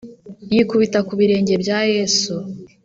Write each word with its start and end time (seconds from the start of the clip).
Yikubita 0.53 0.99
ku 1.07 1.13
birenge 1.19 1.53
bya 1.63 1.79
Yesu 1.93 2.33